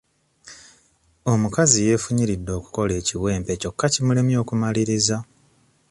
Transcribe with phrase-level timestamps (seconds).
[1.31, 5.17] Omukazi yeefunyiridde okukola ekiwempe kyokka kimulemye okumalirirza.